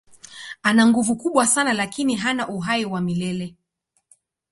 Ana 0.63 0.85
nguvu 0.87 1.15
kubwa 1.15 1.47
sana 1.47 1.73
lakini 1.73 2.15
hana 2.15 2.47
uhai 2.49 2.85
wa 2.85 3.01
milele. 3.01 3.55